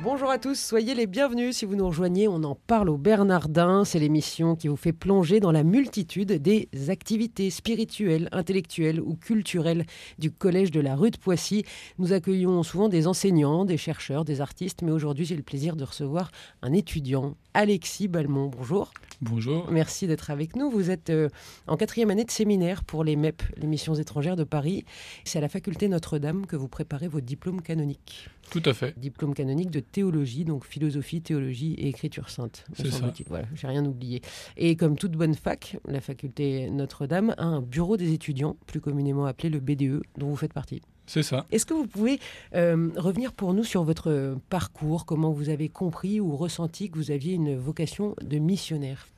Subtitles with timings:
[0.00, 2.28] Bonjour à tous, soyez les bienvenus si vous nous rejoignez.
[2.28, 3.84] On en parle au Bernardin.
[3.84, 9.84] C'est l'émission qui vous fait plonger dans la multitude des activités spirituelles, intellectuelles ou culturelles
[10.20, 11.64] du Collège de la rue de Poissy.
[11.98, 15.82] Nous accueillons souvent des enseignants, des chercheurs, des artistes, mais aujourd'hui j'ai le plaisir de
[15.82, 16.30] recevoir
[16.62, 18.52] un étudiant, Alexis Balmont.
[18.56, 18.92] Bonjour.
[19.20, 19.68] Bonjour.
[19.68, 20.70] Merci d'être avec nous.
[20.70, 21.28] Vous êtes euh,
[21.66, 24.84] en quatrième année de séminaire pour les MEP, les missions étrangères de Paris.
[25.24, 28.28] C'est à la faculté Notre-Dame que vous préparez vos diplômes canoniques.
[28.50, 28.96] Tout à fait.
[28.96, 32.64] Diplôme canonique de théologie, donc philosophie, théologie et écriture sainte.
[32.74, 33.12] C'est ça.
[33.28, 34.22] Voilà, j'ai rien oublié.
[34.56, 39.26] Et comme toute bonne fac, la faculté Notre-Dame a un bureau des étudiants, plus communément
[39.26, 40.82] appelé le BDE, dont vous faites partie.
[41.06, 41.46] C'est ça.
[41.50, 42.20] Est-ce que vous pouvez
[42.54, 47.10] euh, revenir pour nous sur votre parcours, comment vous avez compris ou ressenti que vous
[47.10, 49.08] aviez une vocation de missionnaire?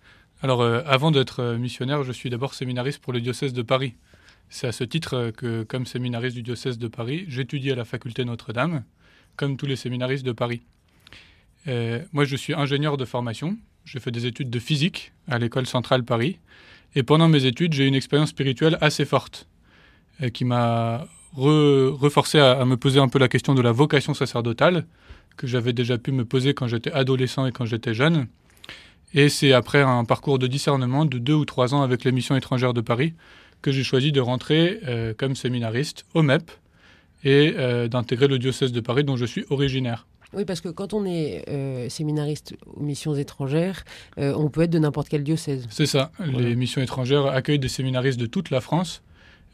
[0.40, 3.94] Alors, euh, avant d'être euh, missionnaire, je suis d'abord séminariste pour le diocèse de Paris.
[4.48, 8.24] C'est à ce titre que, comme séminariste du diocèse de Paris, j'étudie à la faculté
[8.24, 8.84] Notre-Dame,
[9.40, 10.60] comme tous les séminaristes de Paris.
[12.12, 13.56] moi, je suis ingénieur de formation.
[13.86, 16.38] J'ai fait des études de physique à l'école centrale Paris.
[16.94, 19.48] Et pendant mes études, j'ai eu une expérience spirituelle assez forte
[20.34, 24.84] qui m'a reforcé à, me poser un peu la question de la vocation sacerdotale,
[25.38, 28.26] que j'avais déjà pu me poser quand j'étais adolescent et quand j'étais jeune.
[29.14, 32.36] Et c'est après un parcours de discernement de deux ou trois ans avec les missions
[32.36, 33.14] étrangères de Paris
[33.62, 36.50] que j'ai choisi de rentrer euh, comme séminariste au MEP
[37.24, 40.06] et euh, d'intégrer le diocèse de Paris dont je suis originaire.
[40.32, 43.84] Oui, parce que quand on est euh, séminariste aux missions étrangères,
[44.16, 45.66] on peut être de n'importe quel diocèse.
[45.70, 46.12] C'est ça.
[46.24, 49.02] Les missions étrangères accueillent des séminaristes de toute la France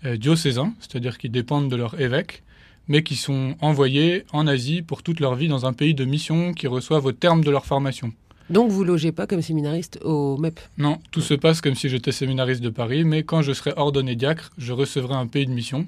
[0.04, 2.42] euh, diocésains, c'est-à-dire qui dépendent de leur évêque,
[2.86, 6.52] mais qui sont envoyés en Asie pour toute leur vie dans un pays de mission
[6.52, 8.12] qui reçoivent au terme de leur formation.
[8.50, 12.12] Donc vous logez pas comme séminariste au MEP Non, tout se passe comme si j'étais
[12.12, 15.86] séminariste de Paris, mais quand je serai ordonné diacre, je recevrai un pays de mission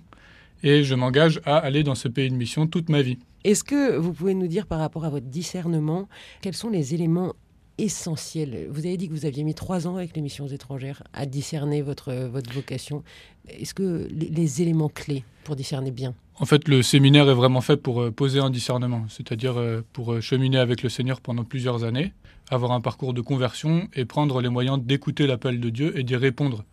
[0.62, 3.18] et je m'engage à aller dans ce pays de mission toute ma vie.
[3.44, 6.08] Est-ce que vous pouvez nous dire par rapport à votre discernement,
[6.40, 7.34] quels sont les éléments
[7.78, 8.66] essentiels?
[8.70, 11.80] Vous avez dit que vous aviez mis trois ans avec les missions étrangères à discerner
[11.80, 13.04] votre, votre vocation.
[13.48, 16.14] Est-ce que les, éléments clés pour discerner bien?
[16.40, 20.12] En fait, le séminaire est vraiment fait pour euh, poser un discernement, c'est-à-dire euh, pour
[20.12, 22.12] euh, cheminer avec le Seigneur pendant plusieurs années,
[22.50, 26.16] avoir un parcours de conversion et prendre les moyens d'écouter l'appel de Dieu et d'y
[26.16, 26.64] répondre.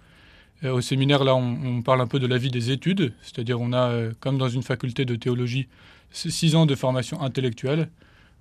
[0.66, 4.10] Au séminaire, là, on, parle un peu de la vie des études, c'est-à-dire on a,
[4.20, 5.68] comme dans une faculté de théologie,
[6.12, 7.90] six ans de formation intellectuelle.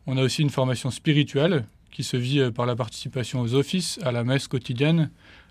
[0.07, 4.13] On a aussi une formation spirituelle qui se vit par la participation aux offices, à
[4.13, 5.11] la messe quotidienne,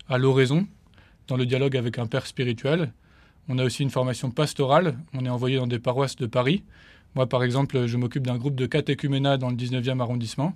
[0.10, 0.68] à l'oraison,
[1.28, 2.92] dans le dialogue avec un père spirituel.
[3.50, 4.98] On a aussi une formation pastorale.
[5.14, 6.64] On est envoyé dans des paroisses de Paris.
[7.16, 10.56] Moi, par exemple, je m'occupe d'un groupe de catéchuménat dans le 19e arrondissement.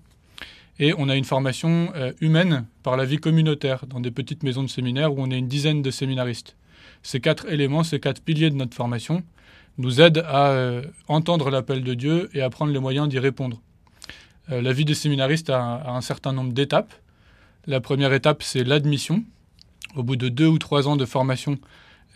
[0.80, 4.64] Et on a une formation euh, humaine par la vie communautaire dans des petites maisons
[4.64, 6.56] de séminaire où on est une dizaine de séminaristes.
[7.02, 9.24] Ces quatre éléments, ces quatre piliers de notre formation
[9.80, 13.62] nous aident à euh, entendre l'appel de Dieu et à prendre les moyens d'y répondre.
[14.52, 16.94] Euh, la vie des séminaristes a un certain nombre d'étapes.
[17.66, 19.24] La première étape, c'est l'admission,
[19.96, 21.58] au bout de deux ou trois ans de formation,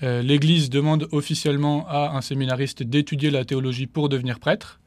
[0.02, 4.80] l'Église demande officiellement à un séminariste d'étudier la théologie pour devenir prêtre.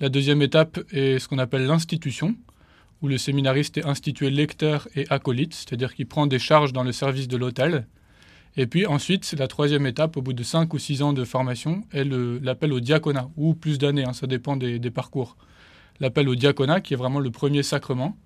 [0.00, 2.34] La deuxième étape est ce qu'on appelle l'institution,
[3.02, 6.92] où le séminariste est institué lecteur et acolyte, c'est-à-dire qu'il prend des charges dans le
[6.92, 7.86] service de l'hôtel.
[8.56, 11.82] Et puis ensuite, la troisième étape, au bout de cinq ou six ans de formation,
[11.92, 15.36] est l'appel au diaconat, ou plus d'années, hein, ça dépend des, parcours.
[16.00, 18.16] L'appel au diaconat, qui est vraiment le premier sacrement,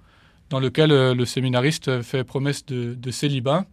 [0.48, 3.66] dans lequel euh, le séminariste fait promesse de célibat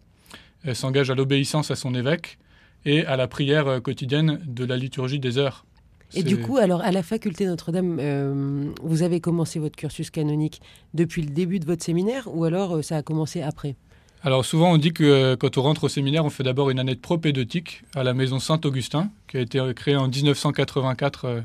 [0.64, 2.38] elle s'engage à l'obéissance à son évêque
[2.86, 5.66] et à la prière euh, quotidienne de la liturgie des heures.
[6.14, 10.62] Et du coup, alors à la faculté Notre-Dame, euh, vous avez commencé votre cursus canonique
[10.94, 13.76] depuis le début de votre séminaire ou alors euh, ça a commencé après?
[14.24, 16.96] Alors souvent on dit que quand on rentre au séminaire, on fait d'abord une année
[16.96, 21.44] de propédeutique à la maison Saint-Augustin, qui a été créée en 1984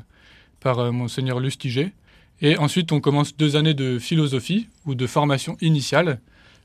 [0.59, 1.93] par monseigneur Lustiger.
[2.41, 6.19] Et ensuite on commence deux années de philosophie ou de formation initiale,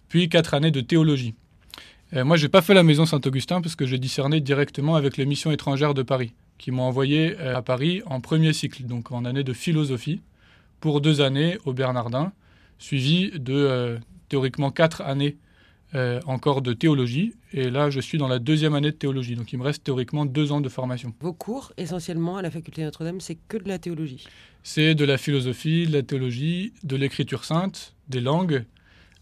[0.09, 1.35] puis quatre années de théologie.
[2.15, 5.27] Euh, moi, j'ai pas fait la maison Saint-Augustin parce que j'ai discerné directement avec les
[5.27, 9.25] missions étrangères de Paris, qui m'ont envoyé euh, à Paris en premier cycle, donc en
[9.25, 10.21] année de philosophie,
[10.79, 12.33] pour deux années au Bernardin,
[12.79, 13.99] suivi de euh,
[14.29, 15.37] théoriquement quatre années
[16.25, 17.35] encore de théologie.
[17.53, 20.25] Et là, je suis dans la deuxième année de théologie, donc il me reste théoriquement
[20.25, 21.13] deux ans de formation.
[21.21, 24.25] Vos cours, essentiellement à la faculté Notre-Dame, c'est que de la théologie?
[24.63, 28.65] C'est de la philosophie, de la théologie, de l'écriture sainte, des langues,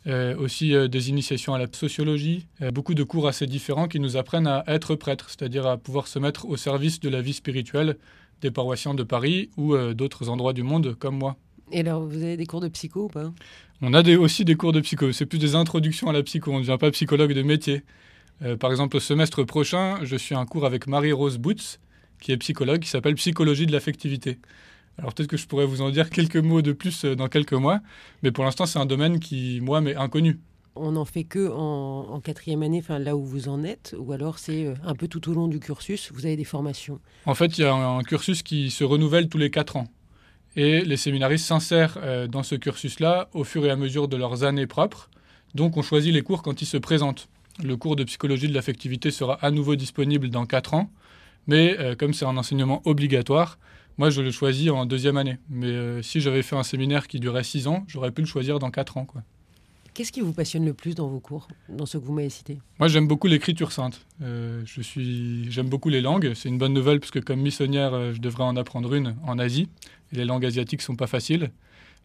[0.07, 3.99] euh, aussi euh, des initiations à la sociologie, euh, beaucoup de cours assez différents qui
[3.99, 7.33] nous apprennent à être prêtres, c'est-à-dire à pouvoir se mettre au service de la vie
[7.33, 7.99] spirituelle
[8.41, 11.37] des paroissiens de Paris ou d'autres endroits du monde comme moi.
[11.73, 13.33] Et alors, vous avez des cours de psycho ou pas?
[13.83, 15.11] On a des, aussi des cours de psycho.
[15.11, 16.53] C'est plus des introductions à la psycho.
[16.53, 17.83] On ne devient pas psychologue de métier.
[18.61, 21.81] Par exemple, au semestre prochain, je suis un cours avec Marie-Rose Boots,
[22.21, 24.39] qui est psychologue, qui s'appelle Psychologie de l'affectivité.
[24.99, 27.53] Alors peut-être que je pourrais vous en dire quelques mots de plus euh, dans quelques
[27.53, 27.81] mois,
[28.23, 30.39] mais pour l'instant c'est un domaine qui, moi, m'est inconnu.
[30.75, 34.39] On n'en fait que en, quatrième année, enfin là où vous en êtes, ou alors
[34.39, 37.59] c'est euh, un peu tout au long du cursus, vous avez des formations En fait,
[37.59, 39.89] il y a un, cursus qui se renouvelle tous les quatre ans.
[40.57, 41.99] Et les séminaristes s'insèrent
[42.29, 45.09] dans ce cursus-là au fur et à mesure de leurs années propres.
[45.55, 47.29] Donc on choisit les cours quand ils se présentent.
[47.63, 50.91] Le cours de psychologie de l'affectivité sera à nouveau disponible dans 4 ans,
[51.49, 53.59] mais euh, comme c'est un enseignement obligatoire,
[53.99, 55.37] moi je le choisis en deuxième année.
[55.51, 58.59] Mais euh, si j'avais fait un séminaire qui durait 6 ans, j'aurais pu le choisir
[58.59, 59.05] dans 4 ans.
[59.05, 59.23] Quoi.
[59.93, 62.59] Qu'est-ce qui vous passionne le plus dans vos cours, dans ce que vous m'avez cité?
[62.79, 64.07] Moi j'aime beaucoup l'écriture sainte.
[64.23, 66.33] Euh, je suis, j'aime beaucoup les langues.
[66.35, 69.69] C'est une bonne nouvelle parce que comme missionnaire, je devrais en apprendre une en Asie.
[70.13, 71.51] Et les langues asiatiques sont pas faciles.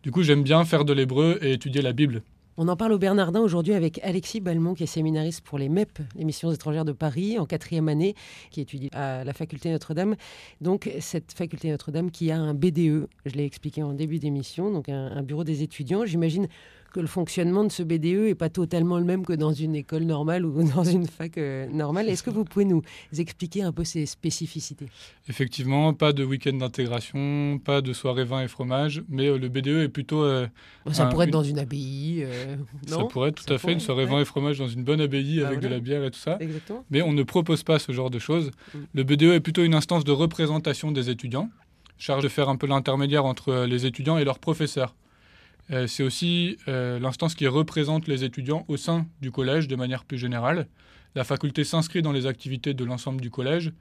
[0.02, 2.24] Du coup j'aime bien faire de l'hébreu et étudier la Bible.
[2.56, 5.98] On en parle au Bernardin aujourd'hui avec Alexis Balmont, qui est séminariste pour les MEP,
[6.16, 8.14] les missions étrangères de Paris, en quatrième année,
[8.52, 10.16] qui étudie à la faculté Notre-Dame.
[10.62, 14.88] Donc, cette faculté Notre-Dame qui a un BDE, je l'ai expliqué en début d'émission, donc
[14.88, 16.06] un bureau des étudiants.
[16.06, 16.48] J'imagine
[16.94, 20.04] que le fonctionnement de ce BDE n'est pas totalement le même que dans une école
[20.04, 22.08] normale ou dans une fac euh, normale.
[22.08, 22.84] Est-ce que vous pouvez nous
[23.18, 24.86] expliquer un peu ces spécificités?
[25.28, 29.84] Effectivement, pas de week-end d'intégration, pas de soirée vin et fromage, mais euh, le BDE
[29.84, 30.24] est plutôt...
[30.24, 30.48] Euh,
[30.92, 32.28] ça pourrait être dans une abbaye,
[32.90, 35.02] non Ça pourrait être tout à fait une soirée vin et fromage dans une bonne
[35.02, 36.38] abbaye bah avec de la bière et tout ça.
[36.40, 36.86] Exactement.
[36.92, 38.52] Mais on ne propose pas ce genre de choses.
[38.74, 38.80] Mm.
[38.94, 41.50] Le BDE est plutôt une instance de représentation des étudiants,
[41.98, 44.94] charge de faire un peu l'intermédiaire entre les étudiants et leurs professeurs.
[45.72, 50.04] Euh, c'est aussi euh, l'instance qui représente les étudiants au sein du collège de manière
[50.04, 50.68] plus générale.
[51.16, 53.72] La faculté s'inscrit dans les activités de l'ensemble du collège,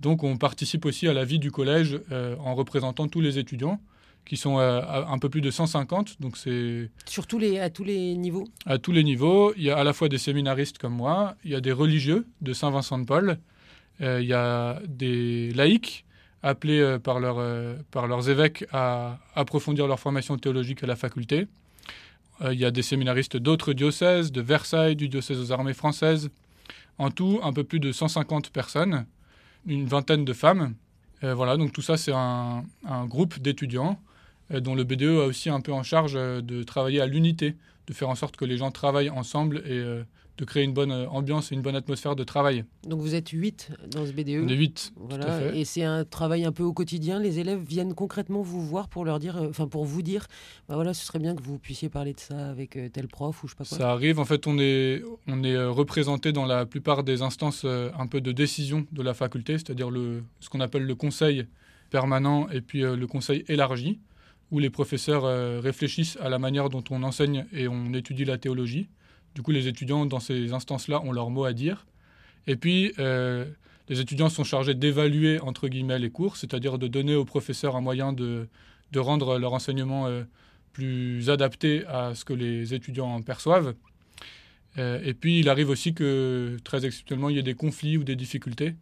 [0.00, 3.80] donc on participe aussi à la vie du collège euh, en représentant tous les étudiants
[4.24, 6.20] qui sont un peu plus de 150.
[6.20, 9.54] Donc c'est Sur tous les, à tous les niveaux À tous les niveaux.
[9.56, 12.26] Il y a à la fois des séminaristes comme moi, il y a des religieux
[12.42, 13.38] de Saint-Vincent-de-Paul,
[14.00, 16.04] il y a des laïcs,
[16.42, 21.46] appelés euh, par, euh, par leurs évêques à approfondir leur formation théologique à la faculté.
[22.42, 26.30] Euh, il y a des séminaristes d'autres diocèses, de Versailles, du diocèse aux armées françaises.
[26.98, 29.06] En tout, un peu plus de 150 personnes,
[29.66, 30.74] une vingtaine de femmes.
[31.22, 34.00] voilà, donc tout ça, c'est un, un, groupe d'étudiants
[34.50, 37.56] dont le BDE a aussi un peu en charge de travailler à l'unité,
[37.86, 40.04] de faire en sorte que les gens travaillent ensemble et
[40.38, 42.64] de créer une bonne euh, ambiance et une bonne atmosphère de travail.
[42.86, 44.92] Donc vous êtes 8 dans ce BDE On est 8.
[44.96, 45.54] Voilà.
[45.54, 47.18] Et c'est un travail un peu au quotidien.
[47.18, 50.26] Les élèves viennent concrètement vous voir pour leur dire, euh, enfin pour vous dire,
[50.68, 53.42] bah voilà, ce serait bien que vous puissiez parler de ça avec euh, tel prof
[53.42, 53.76] ou je sais pas quoi.
[53.76, 54.20] Ça arrive.
[54.20, 58.30] En fait, on est, on est représenté dans la plupart des instances un peu de
[58.30, 61.46] décision de la faculté, c'est-à-dire le, ce qu'on appelle le conseil
[61.90, 63.98] permanent et puis le conseil élargi,
[64.50, 65.24] où les professeurs
[65.62, 68.88] réfléchissent à la manière dont on enseigne et on étudie la théologie.
[69.34, 71.86] Du coup, les étudiants, dans ces instances-là, ont leur mot à dire.
[72.48, 73.44] Et puis, euh,
[73.88, 77.80] les étudiants sont chargés d'évaluer, entre guillemets, les cours, c'est-à-dire de donner aux professeurs un
[77.80, 78.48] moyen de,
[78.90, 80.24] de rendre leur enseignement euh,
[80.72, 83.74] plus adapté à ce que les étudiants en perçoivent.
[84.78, 88.04] Euh, et puis, il arrive aussi que, très exceptionnellement, il y ait des conflits ou
[88.04, 88.74] des difficultés.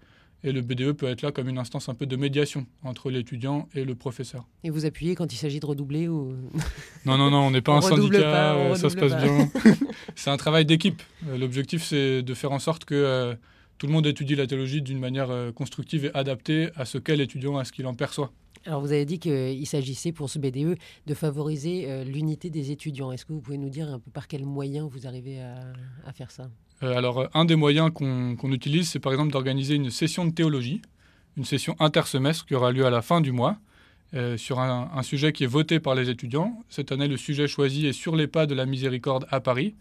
[0.47, 3.69] Et le BDE peut être là comme une instance un peu de médiation entre l'étudiant
[3.75, 4.47] et le professeur.
[4.63, 6.37] Et vous appuyez quand il s'agit de redoubler ou...
[7.05, 9.51] Non, non, non, on n'est pas un syndicat, euh, ça se passe bien.
[10.15, 11.03] c'est un travail d'équipe.
[11.27, 13.35] Euh, l'objectif, c'est de faire en sorte que euh,
[13.79, 17.57] tout le monde étudie la théologie d'une manière constructive et adaptée à ce qu'est l'étudiant,
[17.57, 18.31] à ce qu'il en perçoit.
[18.67, 23.11] Alors vous avez dit qu'il s'agissait pour ce BDE de favoriser l'unité des étudiants.
[23.11, 26.31] Est-ce que vous pouvez nous dire un peu par quels moyens vous arrivez à faire
[26.31, 26.49] ça?
[26.83, 30.83] Alors, un des moyens qu'on utilise, c'est par exemple d'organiser une session de théologie,
[31.37, 33.57] une session intersemestre qui aura lieu à la fin du mois,
[34.15, 36.63] euh, sur un, sujet qui est voté par les étudiants.
[36.69, 39.75] Cette année, le sujet choisi est sur les pas de la miséricorde à Paris.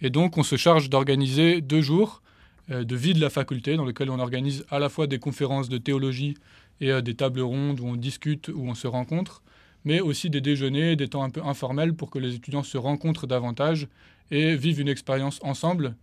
[0.00, 2.22] Et donc, on se charge d'organiser deux jours
[2.70, 5.68] euh, de vie de la faculté, dans lesquels on organise à la fois des conférences
[5.68, 6.36] de théologie
[6.80, 9.42] et des tables rondes où on discute, où on se rencontre,
[9.84, 13.28] mais aussi des déjeuners, des temps un peu informels pour que les étudiants se rencontrent
[13.28, 13.86] davantage
[14.30, 15.94] et vivent une expérience ensemble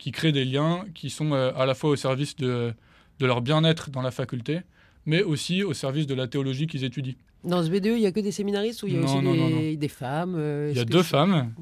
[0.00, 2.72] qui créent des liens qui sont euh, à la fois au service de,
[3.20, 4.60] de leur bien-être dans la faculté,
[5.04, 7.14] mais aussi au service de la théologie qu'ils étudient.
[7.44, 9.88] Dans ce B2, il n'y a que des séminaristes ou il y a aussi des,
[9.88, 11.52] femmes euh, Il y a deux femmes,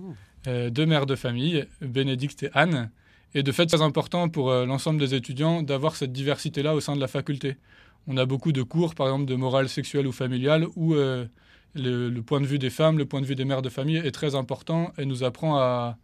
[0.47, 2.91] euh, deux mères de famille, Bénédicte et Anne.
[3.35, 7.01] Et de fait, c'est important pour l'ensemble des étudiants d'avoir cette diversité-là au sein de
[7.01, 7.57] la faculté.
[8.07, 11.29] On a beaucoup de cours, par exemple, de morale sexuelle ou familiale, où le,
[11.75, 14.13] le, point de vue des femmes, le point de vue des mères de famille est
[14.13, 15.99] très important et nous apprend à,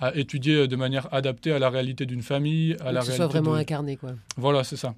[0.00, 3.26] à étudier de manière adaptée à la réalité d'une famille, à la que ce soit
[3.26, 4.10] vraiment incarné, quoi.
[4.36, 4.94] Voilà, c'est ça.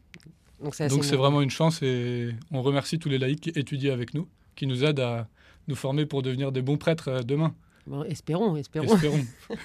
[0.63, 4.29] Donc c'est vraiment une chance et on remercie tous les laïcs qui étudient avec nous,
[4.57, 5.27] qui nous aident à
[5.69, 7.55] nous former pour devenir des bons prêtres demain.
[7.87, 8.95] Bon, espérons, espérons.
[8.95, 9.25] espérons.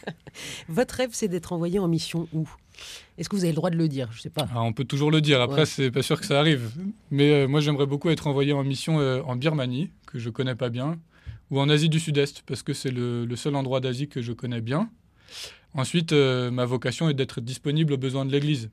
[0.70, 2.48] Votre rêve, c'est d'être envoyé en mission où?
[3.18, 4.10] Est-ce que vous avez le droit de le dire?
[4.14, 4.48] Je sais pas.
[4.54, 5.42] Ah, on peut toujours le dire.
[5.42, 5.66] Après, Ouais.
[5.66, 6.72] c'est pas sûr que ça arrive.
[7.12, 10.56] Mais euh, moi, j'aimerais beaucoup être envoyé en mission euh, en Birmanie, que je connais
[10.56, 10.98] pas bien,
[11.52, 14.32] ou en Asie du Sud-Est, parce que c'est le, le seul endroit d'Asie que je
[14.34, 14.90] connais bien.
[15.74, 18.70] Ensuite, euh, ma vocation est d'être disponible aux besoins de l'Église.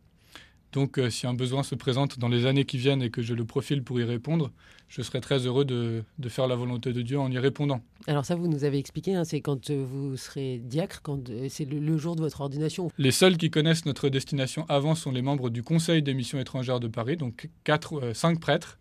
[0.72, 3.34] Donc, euh, si un besoin se présente dans les années qui viennent et que je
[3.34, 4.50] le profile pour y répondre,
[4.88, 7.82] je serai très heureux de, de faire la volonté de Dieu en y répondant.
[8.06, 11.48] Alors ça, vous nous avez expliqué, hein, c'est quand euh, vous serez diacre, quand euh,
[11.50, 12.90] c'est le, le jour de votre ordination.
[12.96, 16.80] Les seuls qui connaissent notre destination avant sont les membres du Conseil des missions étrangères
[16.80, 18.78] de Paris, donc quatre, cinq prêtres.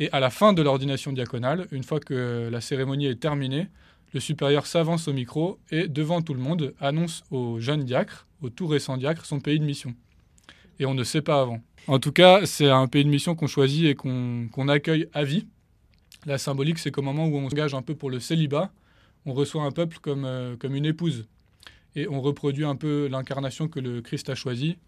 [0.00, 3.68] Et à la fin de l'ordination diaconale, une fois que la cérémonie est terminée,
[4.12, 8.50] le supérieur s'avance au micro et, devant tout le monde, annonce aux jeunes diacres, aux
[8.50, 9.94] tout récents diacres, son pays de mission.
[10.78, 11.60] Et on ne sait pas avant.
[11.86, 15.46] En tout cas, c'est un pays de mission qu'on choisit et qu'on accueille à vie.
[16.26, 18.70] La symbolique, c'est qu'au moment où on s'engage un peu pour le célibat,
[19.26, 21.26] on reçoit un peuple comme, euh, comme une épouse
[21.96, 24.78] et on reproduit un peu l'incarnation que le Christ a choisie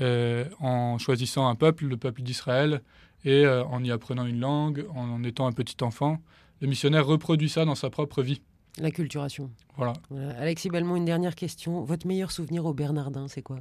[0.00, 2.82] euh, en choisissant un peuple, le peuple d'Israël,
[3.24, 6.18] et euh, en y apprenant une langue, en étant un petit enfant.
[6.60, 8.40] Le missionnaire reproduit ça dans sa propre vie.
[8.78, 9.50] L'acculturation.
[9.76, 9.92] Voilà.
[10.10, 10.38] Voilà.
[10.38, 11.82] Alexis Belmont, une dernière question.
[11.82, 13.60] Votre meilleur souvenir au Bernardin, c'est quoi?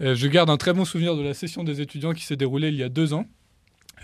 [0.00, 2.68] Euh, je garde un très bon souvenir de la session des étudiants qui s'est déroulée
[2.68, 3.26] il y a deux ans,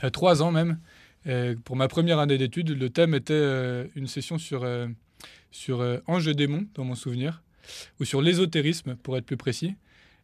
[0.04, 0.78] euh, trois ans même.
[1.26, 4.66] Euh, pour ma première année d'études, le thème était euh, une session sur,
[5.50, 7.42] sur ange et démon, dans mon souvenir,
[8.00, 9.74] ou sur l'ésotérisme, pour être plus précis.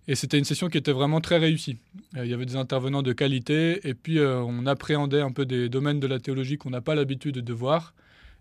[0.08, 1.78] Et c'était une session qui était vraiment très réussie.
[2.16, 6.00] Il y avait des intervenants de qualité, et puis on appréhendait un peu des domaines
[6.00, 7.94] de la théologie qu'on n'a pas l'habitude de voir,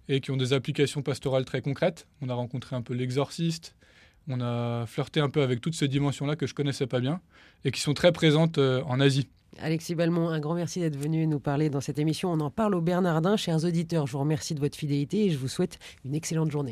[0.10, 2.08] et qui ont des applications pastorales très concrètes.
[2.22, 3.76] On a rencontré un peu l'exorciste,
[4.28, 7.22] on a flirté un peu avec toutes ces dimensions-là que je connaissais pas bien
[7.66, 9.28] et qui sont très présentes euh, en Asie.
[9.60, 12.32] Alexis Belmont, un grand merci d'être venu nous parler dans cette émission.
[12.32, 13.36] On en parle au Bernardin.
[13.36, 16.70] Chers auditeurs, je vous remercie de votre fidélité et je vous souhaite une excellente journée.